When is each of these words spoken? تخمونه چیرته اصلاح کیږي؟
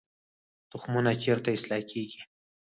تخمونه 0.71 1.11
چیرته 1.21 1.49
اصلاح 1.57 1.81
کیږي؟ 1.91 2.21